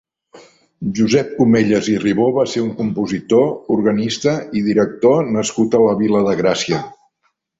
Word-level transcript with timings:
Josep 0.99 1.27
Cumellas 1.39 1.89
i 1.95 1.97
Ribó 2.03 2.25
va 2.37 2.45
ser 2.53 2.63
un 2.63 2.71
compositor, 2.79 3.45
organista 3.77 4.35
i 4.61 4.65
director 4.71 5.31
nascut 5.39 5.77
a 5.77 5.83
la 5.85 5.95
Vila 6.03 6.25
de 6.31 6.37
Gràcia. 6.43 6.81